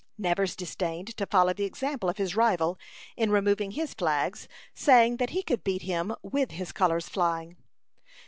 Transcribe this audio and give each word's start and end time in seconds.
Nevers 0.17 0.55
disdained 0.55 1.15
to 1.17 1.27
follow 1.27 1.53
the 1.53 1.63
example 1.65 2.09
of 2.09 2.17
his 2.17 2.35
rival 2.35 2.79
in 3.15 3.29
removing 3.29 3.69
his 3.69 3.93
flags, 3.93 4.47
saying 4.73 5.17
that 5.17 5.29
he 5.29 5.43
could 5.43 5.63
beat 5.63 5.83
him 5.83 6.11
with 6.23 6.49
his 6.53 6.71
colors 6.71 7.07
flying. 7.07 7.55